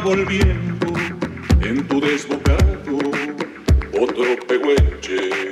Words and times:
Volviendo 0.00 0.86
en 1.60 1.86
tu 1.86 2.00
desbocado 2.00 2.98
otro 3.92 4.36
pehuenche. 4.46 5.51